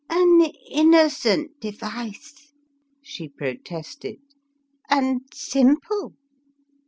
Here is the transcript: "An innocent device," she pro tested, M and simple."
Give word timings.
"An 0.09 0.41
innocent 0.71 1.59
device," 1.59 2.51
she 3.03 3.29
pro 3.29 3.53
tested, 3.63 4.17
M 4.89 4.89
and 5.05 5.21
simple." 5.31 6.15